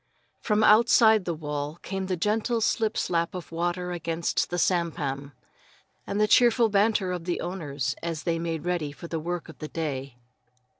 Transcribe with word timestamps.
From 0.41 0.63
outside 0.63 1.25
the 1.25 1.33
wall 1.35 1.77
came 1.83 2.07
the 2.07 2.17
gentle 2.17 2.59
slip 2.59 2.97
slap 2.97 3.35
of 3.35 3.49
the 3.49 3.55
water 3.55 3.91
against 3.91 4.49
the 4.49 4.57
sampan, 4.57 5.31
and 6.07 6.19
the 6.19 6.27
cheerful 6.27 6.69
banter 6.69 7.11
of 7.11 7.25
the 7.25 7.39
owners 7.39 7.95
as 8.01 8.23
they 8.23 8.39
made 8.39 8.65
ready 8.65 8.91
for 8.91 9.07
the 9.07 9.19
work 9.19 9.47
of 9.47 9.59
the 9.59 9.67
day. 9.67 10.15